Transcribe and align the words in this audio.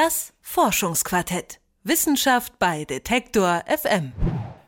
Das 0.00 0.32
Forschungsquartett. 0.42 1.58
Wissenschaft 1.82 2.60
bei 2.60 2.84
Detektor 2.84 3.64
FM. 3.66 4.12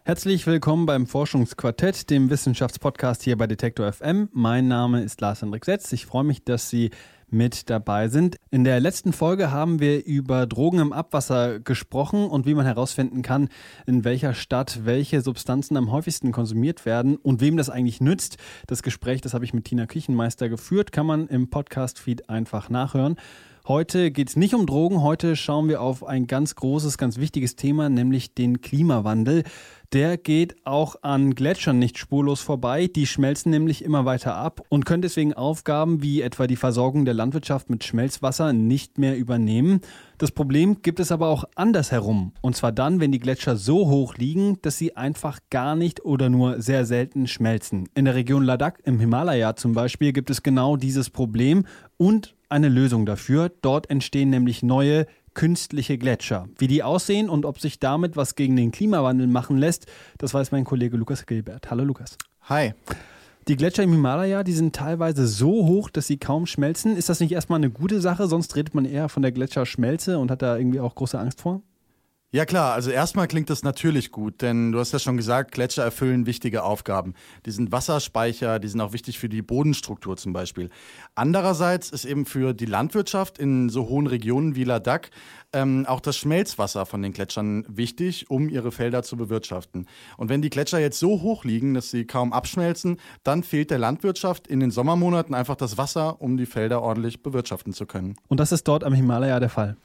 Herzlich 0.02 0.44
willkommen 0.48 0.86
beim 0.86 1.06
Forschungsquartett, 1.06 2.10
dem 2.10 2.30
Wissenschaftspodcast 2.30 3.22
hier 3.22 3.38
bei 3.38 3.46
Detektor 3.46 3.92
FM. 3.92 4.28
Mein 4.32 4.66
Name 4.66 5.04
ist 5.04 5.20
Lars-Hendrik 5.20 5.64
Setz. 5.64 5.92
Ich 5.92 6.04
freue 6.04 6.24
mich, 6.24 6.42
dass 6.42 6.68
Sie 6.68 6.90
mit 7.28 7.70
dabei 7.70 8.08
sind. 8.08 8.38
In 8.50 8.64
der 8.64 8.80
letzten 8.80 9.12
Folge 9.12 9.52
haben 9.52 9.78
wir 9.78 10.04
über 10.04 10.48
Drogen 10.48 10.80
im 10.80 10.92
Abwasser 10.92 11.60
gesprochen 11.60 12.26
und 12.26 12.44
wie 12.44 12.54
man 12.54 12.66
herausfinden 12.66 13.22
kann, 13.22 13.50
in 13.86 14.02
welcher 14.02 14.34
Stadt 14.34 14.80
welche 14.84 15.20
Substanzen 15.20 15.76
am 15.76 15.92
häufigsten 15.92 16.32
konsumiert 16.32 16.84
werden 16.84 17.14
und 17.14 17.40
wem 17.40 17.56
das 17.56 17.70
eigentlich 17.70 18.00
nützt. 18.00 18.38
Das 18.66 18.82
Gespräch, 18.82 19.20
das 19.20 19.32
habe 19.32 19.44
ich 19.44 19.54
mit 19.54 19.66
Tina 19.66 19.86
Küchenmeister 19.86 20.48
geführt, 20.48 20.90
kann 20.90 21.06
man 21.06 21.28
im 21.28 21.50
Podcast-Feed 21.50 22.28
einfach 22.28 22.68
nachhören. 22.68 23.14
Heute 23.68 24.10
geht 24.10 24.30
es 24.30 24.36
nicht 24.36 24.54
um 24.54 24.66
Drogen, 24.66 25.02
heute 25.02 25.36
schauen 25.36 25.68
wir 25.68 25.82
auf 25.82 26.04
ein 26.04 26.26
ganz 26.26 26.54
großes, 26.54 26.96
ganz 26.96 27.18
wichtiges 27.18 27.56
Thema, 27.56 27.90
nämlich 27.90 28.34
den 28.34 28.62
Klimawandel. 28.62 29.44
Der 29.92 30.16
geht 30.16 30.54
auch 30.64 30.96
an 31.02 31.34
Gletschern 31.34 31.78
nicht 31.78 31.98
spurlos 31.98 32.40
vorbei. 32.40 32.86
Die 32.86 33.06
schmelzen 33.06 33.50
nämlich 33.50 33.84
immer 33.84 34.04
weiter 34.04 34.36
ab 34.36 34.62
und 34.68 34.86
können 34.86 35.02
deswegen 35.02 35.34
Aufgaben 35.34 36.00
wie 36.00 36.22
etwa 36.22 36.46
die 36.46 36.56
Versorgung 36.56 37.04
der 37.04 37.14
Landwirtschaft 37.14 37.68
mit 37.70 37.82
Schmelzwasser 37.84 38.52
nicht 38.52 38.98
mehr 38.98 39.16
übernehmen. 39.18 39.80
Das 40.16 40.30
Problem 40.30 40.80
gibt 40.82 41.00
es 41.00 41.10
aber 41.10 41.26
auch 41.28 41.44
andersherum. 41.56 42.32
Und 42.40 42.54
zwar 42.54 42.70
dann, 42.70 43.00
wenn 43.00 43.10
die 43.10 43.18
Gletscher 43.18 43.56
so 43.56 43.88
hoch 43.88 44.16
liegen, 44.16 44.58
dass 44.62 44.78
sie 44.78 44.96
einfach 44.96 45.40
gar 45.50 45.74
nicht 45.74 46.04
oder 46.04 46.28
nur 46.28 46.62
sehr 46.62 46.86
selten 46.86 47.26
schmelzen. 47.26 47.88
In 47.94 48.04
der 48.04 48.14
Region 48.14 48.44
Ladakh 48.44 48.78
im 48.84 49.00
Himalaya 49.00 49.56
zum 49.56 49.74
Beispiel 49.74 50.12
gibt 50.12 50.30
es 50.30 50.44
genau 50.44 50.76
dieses 50.76 51.10
Problem 51.10 51.66
und 51.96 52.36
eine 52.50 52.68
Lösung 52.68 53.06
dafür. 53.06 53.50
Dort 53.62 53.88
entstehen 53.90 54.30
nämlich 54.30 54.62
neue 54.62 55.06
künstliche 55.34 55.96
Gletscher. 55.96 56.48
Wie 56.58 56.66
die 56.66 56.82
aussehen 56.82 57.30
und 57.30 57.44
ob 57.44 57.60
sich 57.60 57.78
damit 57.78 58.16
was 58.16 58.34
gegen 58.34 58.56
den 58.56 58.72
Klimawandel 58.72 59.26
machen 59.26 59.56
lässt, 59.56 59.86
das 60.18 60.34
weiß 60.34 60.52
mein 60.52 60.64
Kollege 60.64 60.96
Lukas 60.96 61.26
Gilbert. 61.26 61.70
Hallo 61.70 61.84
Lukas. 61.84 62.18
Hi. 62.42 62.74
Die 63.48 63.56
Gletscher 63.56 63.82
im 63.82 63.92
Himalaya, 63.92 64.42
die 64.42 64.52
sind 64.52 64.74
teilweise 64.74 65.26
so 65.26 65.66
hoch, 65.66 65.88
dass 65.88 66.06
sie 66.06 66.18
kaum 66.18 66.46
schmelzen. 66.46 66.96
Ist 66.96 67.08
das 67.08 67.20
nicht 67.20 67.32
erstmal 67.32 67.58
eine 67.58 67.70
gute 67.70 68.00
Sache? 68.00 68.26
Sonst 68.26 68.54
redet 68.54 68.74
man 68.74 68.84
eher 68.84 69.08
von 69.08 69.22
der 69.22 69.32
Gletscherschmelze 69.32 70.18
und 70.18 70.30
hat 70.30 70.42
da 70.42 70.56
irgendwie 70.56 70.80
auch 70.80 70.94
große 70.94 71.18
Angst 71.18 71.40
vor? 71.40 71.62
Ja 72.32 72.44
klar, 72.44 72.74
also 72.74 72.92
erstmal 72.92 73.26
klingt 73.26 73.50
das 73.50 73.64
natürlich 73.64 74.12
gut, 74.12 74.40
denn 74.40 74.70
du 74.70 74.78
hast 74.78 74.92
ja 74.92 75.00
schon 75.00 75.16
gesagt, 75.16 75.50
Gletscher 75.50 75.82
erfüllen 75.82 76.26
wichtige 76.26 76.62
Aufgaben. 76.62 77.14
Die 77.44 77.50
sind 77.50 77.72
Wasserspeicher, 77.72 78.60
die 78.60 78.68
sind 78.68 78.80
auch 78.80 78.92
wichtig 78.92 79.18
für 79.18 79.28
die 79.28 79.42
Bodenstruktur 79.42 80.16
zum 80.16 80.32
Beispiel. 80.32 80.70
Andererseits 81.16 81.90
ist 81.90 82.04
eben 82.04 82.26
für 82.26 82.54
die 82.54 82.66
Landwirtschaft 82.66 83.38
in 83.38 83.68
so 83.68 83.88
hohen 83.88 84.06
Regionen 84.06 84.54
wie 84.54 84.62
Ladakh 84.62 85.10
ähm, 85.52 85.86
auch 85.86 85.98
das 85.98 86.18
Schmelzwasser 86.18 86.86
von 86.86 87.02
den 87.02 87.12
Gletschern 87.12 87.64
wichtig, 87.68 88.30
um 88.30 88.48
ihre 88.48 88.70
Felder 88.70 89.02
zu 89.02 89.16
bewirtschaften. 89.16 89.88
Und 90.16 90.28
wenn 90.28 90.40
die 90.40 90.50
Gletscher 90.50 90.78
jetzt 90.78 91.00
so 91.00 91.22
hoch 91.22 91.44
liegen, 91.44 91.74
dass 91.74 91.90
sie 91.90 92.04
kaum 92.04 92.32
abschmelzen, 92.32 92.98
dann 93.24 93.42
fehlt 93.42 93.72
der 93.72 93.78
Landwirtschaft 93.78 94.46
in 94.46 94.60
den 94.60 94.70
Sommermonaten 94.70 95.34
einfach 95.34 95.56
das 95.56 95.78
Wasser, 95.78 96.22
um 96.22 96.36
die 96.36 96.46
Felder 96.46 96.80
ordentlich 96.80 97.24
bewirtschaften 97.24 97.72
zu 97.72 97.86
können. 97.86 98.14
Und 98.28 98.38
das 98.38 98.52
ist 98.52 98.68
dort 98.68 98.84
am 98.84 98.92
Himalaya 98.92 99.40
der 99.40 99.50
Fall. 99.50 99.76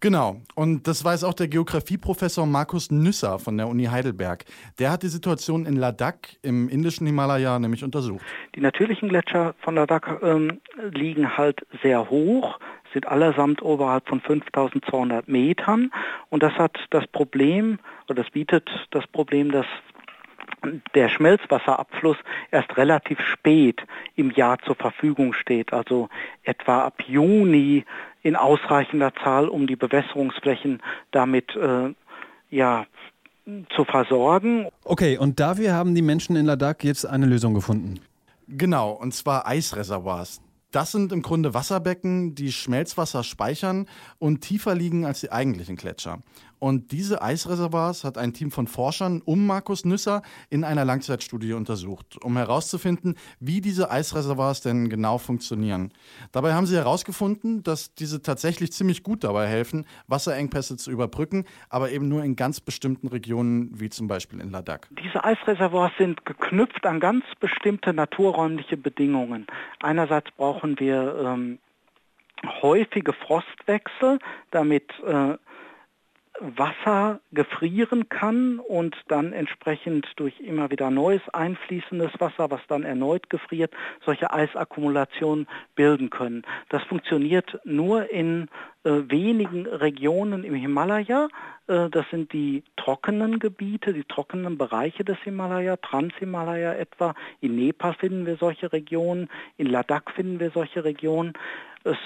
Genau. 0.00 0.36
Und 0.54 0.86
das 0.86 1.04
weiß 1.04 1.24
auch 1.24 1.34
der 1.34 1.48
Geografieprofessor 1.48 2.46
Markus 2.46 2.90
Nüsser 2.90 3.38
von 3.38 3.56
der 3.56 3.68
Uni 3.68 3.84
Heidelberg. 3.84 4.44
Der 4.78 4.90
hat 4.90 5.02
die 5.02 5.08
Situation 5.08 5.66
in 5.66 5.76
Ladakh 5.76 6.36
im 6.42 6.68
indischen 6.68 7.06
Himalaya 7.06 7.58
nämlich 7.58 7.84
untersucht. 7.84 8.24
Die 8.54 8.60
natürlichen 8.60 9.08
Gletscher 9.08 9.54
von 9.60 9.74
Ladakh 9.74 10.18
ähm, 10.22 10.60
liegen 10.90 11.36
halt 11.36 11.66
sehr 11.82 12.10
hoch, 12.10 12.58
sind 12.92 13.06
allesamt 13.06 13.62
oberhalb 13.62 14.08
von 14.08 14.20
5200 14.20 15.28
Metern. 15.28 15.90
Und 16.30 16.42
das 16.42 16.52
hat 16.54 16.78
das 16.90 17.06
Problem, 17.08 17.78
oder 18.08 18.22
das 18.22 18.30
bietet 18.30 18.68
das 18.90 19.06
Problem, 19.08 19.50
dass 19.50 19.66
der 20.94 21.08
Schmelzwasserabfluss 21.08 22.16
erst 22.50 22.76
relativ 22.76 23.20
spät 23.20 23.82
im 24.16 24.30
Jahr 24.30 24.58
zur 24.60 24.74
Verfügung 24.74 25.32
steht, 25.32 25.72
also 25.72 26.08
etwa 26.42 26.84
ab 26.84 27.02
Juni 27.06 27.84
in 28.22 28.36
ausreichender 28.36 29.12
Zahl, 29.22 29.48
um 29.48 29.66
die 29.66 29.76
Bewässerungsflächen 29.76 30.82
damit 31.10 31.54
äh, 31.56 31.94
ja, 32.50 32.86
zu 33.74 33.84
versorgen. 33.84 34.68
Okay, 34.84 35.18
und 35.18 35.40
dafür 35.40 35.74
haben 35.74 35.94
die 35.94 36.02
Menschen 36.02 36.36
in 36.36 36.46
Ladakh 36.46 36.86
jetzt 36.86 37.04
eine 37.04 37.26
Lösung 37.26 37.54
gefunden. 37.54 38.00
Genau, 38.48 38.92
und 38.92 39.14
zwar 39.14 39.46
Eisreservoirs. 39.46 40.40
Das 40.70 40.90
sind 40.90 41.12
im 41.12 41.22
Grunde 41.22 41.54
Wasserbecken, 41.54 42.34
die 42.34 42.50
Schmelzwasser 42.50 43.22
speichern 43.22 43.86
und 44.18 44.40
tiefer 44.40 44.74
liegen 44.74 45.06
als 45.06 45.20
die 45.20 45.30
eigentlichen 45.30 45.76
Gletscher. 45.76 46.18
Und 46.58 46.92
diese 46.92 47.22
Eisreservoirs 47.22 48.04
hat 48.04 48.18
ein 48.18 48.32
Team 48.32 48.50
von 48.50 48.66
Forschern 48.66 49.22
um 49.24 49.46
Markus 49.46 49.84
Nüsser 49.84 50.22
in 50.50 50.64
einer 50.64 50.84
Langzeitstudie 50.84 51.52
untersucht, 51.52 52.22
um 52.22 52.36
herauszufinden, 52.36 53.16
wie 53.40 53.60
diese 53.60 53.90
Eisreservoirs 53.90 54.60
denn 54.60 54.88
genau 54.88 55.18
funktionieren. 55.18 55.92
Dabei 56.32 56.54
haben 56.54 56.66
sie 56.66 56.76
herausgefunden, 56.76 57.62
dass 57.62 57.94
diese 57.94 58.22
tatsächlich 58.22 58.72
ziemlich 58.72 59.02
gut 59.02 59.24
dabei 59.24 59.46
helfen, 59.46 59.86
Wasserengpässe 60.06 60.76
zu 60.76 60.90
überbrücken, 60.90 61.44
aber 61.68 61.90
eben 61.90 62.08
nur 62.08 62.24
in 62.24 62.36
ganz 62.36 62.60
bestimmten 62.60 63.08
Regionen, 63.08 63.70
wie 63.78 63.90
zum 63.90 64.08
Beispiel 64.08 64.40
in 64.40 64.50
Ladakh. 64.50 64.88
Diese 65.02 65.24
Eisreservoirs 65.24 65.92
sind 65.98 66.24
geknüpft 66.24 66.86
an 66.86 67.00
ganz 67.00 67.24
bestimmte 67.40 67.92
naturräumliche 67.92 68.76
Bedingungen. 68.76 69.46
Einerseits 69.82 70.30
brauchen 70.32 70.78
wir 70.78 71.16
ähm, 71.18 71.58
häufige 72.62 73.12
Frostwechsel, 73.12 74.18
damit 74.50 74.90
äh, 75.06 75.36
Wasser 76.40 77.20
gefrieren 77.32 78.08
kann 78.08 78.58
und 78.58 78.96
dann 79.08 79.32
entsprechend 79.32 80.06
durch 80.16 80.40
immer 80.40 80.70
wieder 80.70 80.90
neues 80.90 81.22
einfließendes 81.32 82.12
Wasser, 82.18 82.50
was 82.50 82.60
dann 82.66 82.82
erneut 82.82 83.30
gefriert, 83.30 83.72
solche 84.04 84.32
Eisakkumulationen 84.32 85.46
bilden 85.76 86.10
können. 86.10 86.42
Das 86.70 86.82
funktioniert 86.84 87.60
nur 87.64 88.10
in 88.10 88.48
äh, 88.82 88.90
wenigen 89.08 89.66
Regionen 89.66 90.42
im 90.42 90.54
Himalaya. 90.54 91.28
Äh, 91.68 91.88
das 91.90 92.04
sind 92.10 92.32
die 92.32 92.64
trockenen 92.76 93.38
Gebiete, 93.38 93.92
die 93.92 94.04
trockenen 94.04 94.58
Bereiche 94.58 95.04
des 95.04 95.18
Himalaya, 95.20 95.76
Transhimalaya 95.76 96.74
etwa. 96.74 97.14
In 97.40 97.54
Nepal 97.54 97.94
finden 97.94 98.26
wir 98.26 98.36
solche 98.36 98.72
Regionen, 98.72 99.28
in 99.56 99.66
Ladakh 99.66 100.10
finden 100.12 100.40
wir 100.40 100.50
solche 100.50 100.84
Regionen. 100.84 101.34
Es 101.84 101.96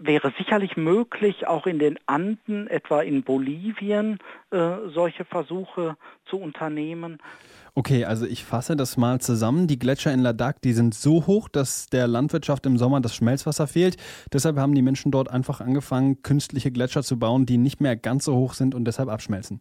wäre 0.00 0.32
sicherlich 0.36 0.76
möglich, 0.76 1.46
auch 1.46 1.66
in 1.66 1.78
den 1.78 1.98
Anden, 2.06 2.66
etwa 2.66 3.02
in 3.02 3.22
Bolivien, 3.22 4.18
äh, 4.50 4.76
solche 4.92 5.24
Versuche 5.24 5.96
zu 6.26 6.38
unternehmen. 6.38 7.18
Okay, 7.74 8.04
also 8.04 8.26
ich 8.26 8.44
fasse 8.44 8.74
das 8.74 8.96
mal 8.96 9.20
zusammen. 9.20 9.68
Die 9.68 9.78
Gletscher 9.78 10.12
in 10.12 10.20
Ladakh, 10.20 10.58
die 10.64 10.72
sind 10.72 10.94
so 10.94 11.26
hoch, 11.26 11.48
dass 11.48 11.86
der 11.86 12.08
Landwirtschaft 12.08 12.66
im 12.66 12.76
Sommer 12.76 13.00
das 13.00 13.14
Schmelzwasser 13.14 13.68
fehlt. 13.68 13.96
Deshalb 14.32 14.58
haben 14.58 14.74
die 14.74 14.82
Menschen 14.82 15.12
dort 15.12 15.30
einfach 15.30 15.60
angefangen, 15.60 16.22
künstliche 16.22 16.72
Gletscher 16.72 17.04
zu 17.04 17.18
bauen, 17.18 17.46
die 17.46 17.56
nicht 17.56 17.80
mehr 17.80 17.96
ganz 17.96 18.24
so 18.24 18.34
hoch 18.34 18.54
sind 18.54 18.74
und 18.74 18.84
deshalb 18.84 19.08
abschmelzen. 19.08 19.60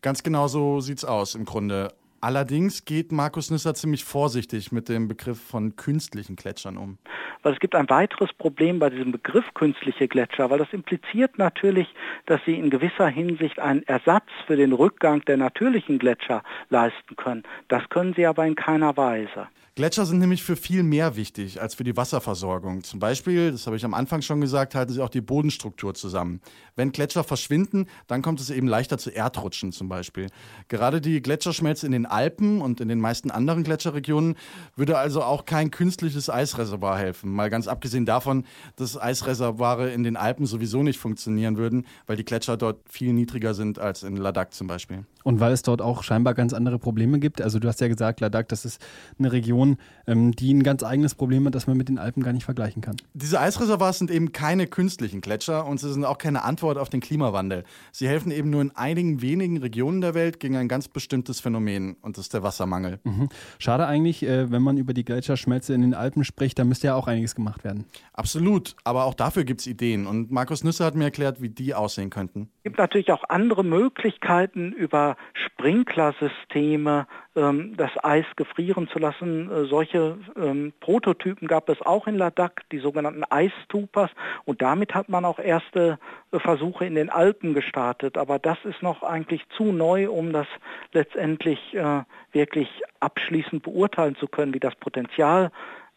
Ganz 0.00 0.22
genau 0.22 0.48
so 0.48 0.80
sieht 0.80 0.98
es 0.98 1.04
aus 1.04 1.34
im 1.34 1.44
Grunde. 1.44 1.88
Allerdings 2.24 2.84
geht 2.84 3.10
Markus 3.10 3.50
Nüsser 3.50 3.74
ziemlich 3.74 4.04
vorsichtig 4.04 4.70
mit 4.70 4.88
dem 4.88 5.08
Begriff 5.08 5.42
von 5.42 5.74
künstlichen 5.74 6.36
Gletschern 6.36 6.76
um. 6.76 6.98
Weil 7.42 7.54
es 7.54 7.58
gibt 7.58 7.74
ein 7.74 7.90
weiteres 7.90 8.32
Problem 8.34 8.78
bei 8.78 8.90
diesem 8.90 9.10
Begriff 9.10 9.44
künstliche 9.54 10.06
Gletscher, 10.06 10.48
weil 10.48 10.60
das 10.60 10.72
impliziert 10.72 11.36
natürlich, 11.38 11.88
dass 12.26 12.40
sie 12.46 12.54
in 12.54 12.70
gewisser 12.70 13.08
Hinsicht 13.08 13.58
einen 13.58 13.82
Ersatz 13.88 14.28
für 14.46 14.54
den 14.54 14.72
Rückgang 14.72 15.22
der 15.22 15.36
natürlichen 15.36 15.98
Gletscher 15.98 16.44
leisten 16.70 17.16
können. 17.16 17.42
Das 17.66 17.88
können 17.88 18.14
sie 18.14 18.24
aber 18.24 18.46
in 18.46 18.54
keiner 18.54 18.96
Weise. 18.96 19.48
Gletscher 19.74 20.04
sind 20.04 20.18
nämlich 20.18 20.42
für 20.42 20.54
viel 20.54 20.82
mehr 20.82 21.16
wichtig 21.16 21.62
als 21.62 21.76
für 21.76 21.82
die 21.82 21.96
Wasserversorgung. 21.96 22.84
Zum 22.84 23.00
Beispiel, 23.00 23.52
das 23.52 23.66
habe 23.66 23.74
ich 23.74 23.86
am 23.86 23.94
Anfang 23.94 24.20
schon 24.20 24.38
gesagt, 24.42 24.74
halten 24.74 24.92
sie 24.92 25.00
auch 25.00 25.08
die 25.08 25.22
Bodenstruktur 25.22 25.94
zusammen. 25.94 26.42
Wenn 26.76 26.92
Gletscher 26.92 27.24
verschwinden, 27.24 27.86
dann 28.06 28.20
kommt 28.20 28.38
es 28.38 28.50
eben 28.50 28.68
leichter 28.68 28.98
zu 28.98 29.08
Erdrutschen 29.08 29.72
zum 29.72 29.88
Beispiel. 29.88 30.26
Gerade 30.68 31.00
die 31.00 31.22
Gletscherschmelze 31.22 31.86
in 31.86 31.92
den 31.92 32.04
Alpen 32.04 32.60
und 32.60 32.82
in 32.82 32.88
den 32.88 33.00
meisten 33.00 33.30
anderen 33.30 33.64
Gletscherregionen 33.64 34.34
würde 34.76 34.98
also 34.98 35.22
auch 35.22 35.46
kein 35.46 35.70
künstliches 35.70 36.28
Eisreservoir 36.28 36.98
helfen. 36.98 37.32
Mal 37.32 37.48
ganz 37.48 37.66
abgesehen 37.66 38.04
davon, 38.04 38.44
dass 38.76 39.00
Eisreservoire 39.00 39.90
in 39.90 40.02
den 40.02 40.18
Alpen 40.18 40.44
sowieso 40.44 40.82
nicht 40.82 40.98
funktionieren 40.98 41.56
würden, 41.56 41.86
weil 42.06 42.16
die 42.16 42.26
Gletscher 42.26 42.58
dort 42.58 42.82
viel 42.90 43.14
niedriger 43.14 43.54
sind 43.54 43.78
als 43.78 44.02
in 44.02 44.16
Ladakh 44.16 44.50
zum 44.50 44.66
Beispiel. 44.66 45.06
Und 45.24 45.40
weil 45.40 45.52
es 45.52 45.62
dort 45.62 45.80
auch 45.80 46.02
scheinbar 46.02 46.34
ganz 46.34 46.52
andere 46.52 46.78
Probleme 46.78 47.18
gibt. 47.20 47.40
Also 47.40 47.58
du 47.58 47.68
hast 47.68 47.80
ja 47.80 47.88
gesagt, 47.88 48.20
Ladakh, 48.20 48.48
das 48.48 48.64
ist 48.64 48.84
eine 49.18 49.32
Region, 49.32 49.61
Region, 49.62 49.78
ähm, 50.06 50.32
die 50.32 50.52
ein 50.52 50.62
ganz 50.62 50.82
eigenes 50.82 51.14
Problem 51.14 51.46
hat, 51.46 51.54
das 51.54 51.66
man 51.66 51.76
mit 51.76 51.88
den 51.88 51.98
Alpen 51.98 52.22
gar 52.22 52.32
nicht 52.32 52.44
vergleichen 52.44 52.82
kann. 52.82 52.96
Diese 53.14 53.40
Eisreservoirs 53.40 53.98
sind 53.98 54.10
eben 54.10 54.32
keine 54.32 54.66
künstlichen 54.66 55.20
Gletscher 55.20 55.66
und 55.66 55.78
sie 55.78 55.92
sind 55.92 56.04
auch 56.04 56.18
keine 56.18 56.42
Antwort 56.42 56.78
auf 56.78 56.88
den 56.88 57.00
Klimawandel. 57.00 57.64
Sie 57.92 58.08
helfen 58.08 58.32
eben 58.32 58.50
nur 58.50 58.60
in 58.62 58.74
einigen 58.74 59.22
wenigen 59.22 59.58
Regionen 59.58 60.00
der 60.00 60.14
Welt 60.14 60.40
gegen 60.40 60.56
ein 60.56 60.68
ganz 60.68 60.88
bestimmtes 60.88 61.40
Phänomen 61.40 61.96
und 62.02 62.16
das 62.16 62.26
ist 62.26 62.34
der 62.34 62.42
Wassermangel. 62.42 62.98
Mhm. 63.04 63.28
Schade 63.58 63.86
eigentlich, 63.86 64.24
äh, 64.24 64.50
wenn 64.50 64.62
man 64.62 64.76
über 64.76 64.92
die 64.92 65.04
Gletscherschmelze 65.04 65.74
in 65.74 65.82
den 65.82 65.94
Alpen 65.94 66.24
spricht, 66.24 66.58
da 66.58 66.64
müsste 66.64 66.88
ja 66.88 66.94
auch 66.94 67.06
einiges 67.06 67.34
gemacht 67.34 67.64
werden. 67.64 67.84
Absolut, 68.12 68.74
aber 68.84 69.04
auch 69.04 69.14
dafür 69.14 69.44
gibt 69.44 69.60
es 69.60 69.66
Ideen 69.66 70.06
und 70.06 70.30
Markus 70.30 70.64
Nüsse 70.64 70.84
hat 70.84 70.94
mir 70.94 71.04
erklärt, 71.04 71.40
wie 71.40 71.48
die 71.48 71.74
aussehen 71.74 72.10
könnten. 72.10 72.48
Es 72.58 72.64
gibt 72.64 72.78
natürlich 72.78 73.12
auch 73.12 73.24
andere 73.28 73.64
Möglichkeiten 73.64 74.72
über 74.72 75.16
Sprinklersysteme 75.34 77.06
das 77.34 77.90
Eis 78.02 78.26
gefrieren 78.36 78.88
zu 78.88 78.98
lassen. 78.98 79.50
Äh, 79.50 79.64
solche 79.64 80.18
ähm, 80.36 80.72
Prototypen 80.80 81.48
gab 81.48 81.68
es 81.70 81.80
auch 81.80 82.06
in 82.06 82.16
Ladakh, 82.16 82.62
die 82.70 82.78
sogenannten 82.78 83.24
Eistupas. 83.24 84.10
Und 84.44 84.60
damit 84.60 84.94
hat 84.94 85.08
man 85.08 85.24
auch 85.24 85.38
erste 85.38 85.98
äh, 86.30 86.38
Versuche 86.38 86.84
in 86.84 86.94
den 86.94 87.08
Alpen 87.08 87.54
gestartet. 87.54 88.18
Aber 88.18 88.38
das 88.38 88.58
ist 88.64 88.82
noch 88.82 89.02
eigentlich 89.02 89.42
zu 89.56 89.72
neu, 89.72 90.10
um 90.10 90.32
das 90.32 90.46
letztendlich 90.92 91.58
äh, 91.74 92.02
wirklich 92.32 92.68
abschließend 93.00 93.62
beurteilen 93.62 94.16
zu 94.16 94.28
können, 94.28 94.52
wie 94.52 94.60
das 94.60 94.74
Potenzial 94.74 95.50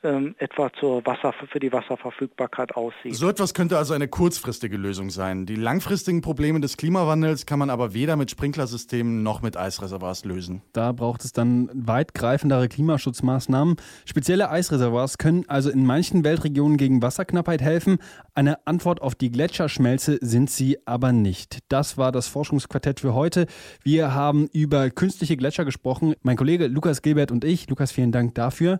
ähm, 0.05 0.35
etwa 0.37 0.71
zur 0.79 1.05
Wasser, 1.05 1.33
für 1.33 1.59
die 1.59 1.73
Wasserverfügbarkeit 1.73 2.75
aussieht. 2.75 3.15
So 3.15 3.27
etwas 3.27 3.53
könnte 3.53 3.77
also 3.77 3.93
eine 3.93 4.07
kurzfristige 4.07 4.77
Lösung 4.77 5.09
sein. 5.09 5.45
Die 5.45 5.55
langfristigen 5.55 6.21
Probleme 6.21 6.61
des 6.61 6.77
Klimawandels 6.77 7.45
kann 7.45 7.59
man 7.59 7.69
aber 7.69 7.93
weder 7.93 8.15
mit 8.15 8.31
Sprinklersystemen 8.31 9.23
noch 9.23 9.41
mit 9.41 9.57
Eisreservoirs 9.57 10.23
lösen. 10.23 10.61
Da 10.73 10.91
braucht 10.91 11.25
es 11.25 11.33
dann 11.33 11.69
weitgreifendere 11.73 12.69
Klimaschutzmaßnahmen. 12.69 13.77
Spezielle 14.05 14.49
Eisreservoirs 14.49 15.17
können 15.17 15.45
also 15.47 15.69
in 15.69 15.85
manchen 15.85 16.23
Weltregionen 16.23 16.77
gegen 16.77 17.01
Wasserknappheit 17.01 17.61
helfen. 17.61 17.97
Eine 18.35 18.65
Antwort 18.67 19.01
auf 19.01 19.15
die 19.15 19.31
Gletscherschmelze 19.31 20.19
sind 20.21 20.49
sie 20.49 20.77
aber 20.85 21.11
nicht. 21.11 21.59
Das 21.69 21.97
war 21.97 22.11
das 22.11 22.27
Forschungsquartett 22.27 22.99
für 22.99 23.13
heute. 23.13 23.47
Wir 23.83 24.13
haben 24.13 24.47
über 24.53 24.89
künstliche 24.89 25.37
Gletscher 25.37 25.65
gesprochen. 25.65 26.13
Mein 26.21 26.37
Kollege 26.37 26.67
Lukas 26.67 27.01
Gilbert 27.01 27.31
und 27.31 27.43
ich. 27.43 27.69
Lukas, 27.69 27.91
vielen 27.91 28.11
Dank 28.11 28.35
dafür. 28.35 28.79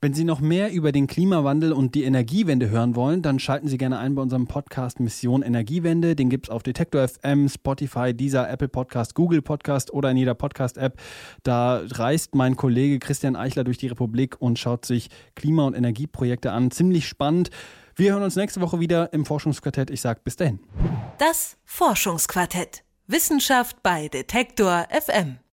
Wenn 0.00 0.14
Sie 0.14 0.22
noch 0.22 0.38
mehr 0.38 0.70
über 0.70 0.92
den 0.92 1.08
Klimawandel 1.08 1.72
und 1.72 1.96
die 1.96 2.04
Energiewende 2.04 2.70
hören 2.70 2.94
wollen, 2.94 3.20
dann 3.20 3.40
schalten 3.40 3.66
Sie 3.66 3.78
gerne 3.78 3.98
ein 3.98 4.14
bei 4.14 4.22
unserem 4.22 4.46
Podcast 4.46 5.00
Mission 5.00 5.42
Energiewende. 5.42 6.14
Den 6.14 6.30
gibt 6.30 6.46
es 6.46 6.50
auf 6.50 6.62
Detektor 6.62 7.08
FM, 7.08 7.48
Spotify, 7.48 8.14
dieser 8.14 8.48
Apple 8.48 8.68
Podcast, 8.68 9.16
Google 9.16 9.42
Podcast 9.42 9.92
oder 9.92 10.12
in 10.12 10.16
jeder 10.16 10.34
Podcast-App. 10.34 11.00
Da 11.42 11.82
reist 11.84 12.36
mein 12.36 12.54
Kollege 12.54 13.00
Christian 13.00 13.34
Eichler 13.34 13.64
durch 13.64 13.78
die 13.78 13.88
Republik 13.88 14.36
und 14.40 14.60
schaut 14.60 14.86
sich 14.86 15.08
Klima- 15.34 15.66
und 15.66 15.74
Energieprojekte 15.74 16.52
an. 16.52 16.70
Ziemlich 16.70 17.08
spannend. 17.08 17.50
Wir 17.96 18.12
hören 18.12 18.22
uns 18.22 18.36
nächste 18.36 18.60
Woche 18.60 18.78
wieder 18.78 19.12
im 19.12 19.26
Forschungsquartett. 19.26 19.90
Ich 19.90 20.00
sage 20.00 20.20
bis 20.22 20.36
dahin. 20.36 20.60
Das 21.18 21.56
Forschungsquartett. 21.64 22.84
Wissenschaft 23.08 23.82
bei 23.82 24.06
Detektor 24.06 24.86
FM. 24.90 25.38